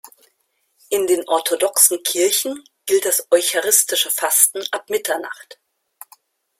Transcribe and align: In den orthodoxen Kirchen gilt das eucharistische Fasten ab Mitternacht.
In 0.89 1.05
den 1.05 1.23
orthodoxen 1.27 2.01
Kirchen 2.01 2.63
gilt 2.87 3.05
das 3.05 3.27
eucharistische 3.29 4.09
Fasten 4.09 4.65
ab 4.71 4.89
Mitternacht. 4.89 5.59